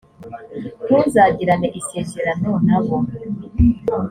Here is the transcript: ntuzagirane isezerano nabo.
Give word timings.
ntuzagirane 0.85 1.67
isezerano 1.79 2.51
nabo. 2.67 2.97